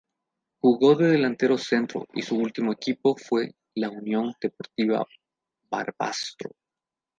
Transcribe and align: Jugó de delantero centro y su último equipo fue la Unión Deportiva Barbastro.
Jugó 0.63 0.95
de 0.95 1.09
delantero 1.09 1.59
centro 1.59 2.07
y 2.15 2.23
su 2.23 2.35
último 2.35 2.71
equipo 2.73 3.15
fue 3.15 3.53
la 3.75 3.91
Unión 3.91 4.33
Deportiva 4.41 5.05
Barbastro. 5.69 6.55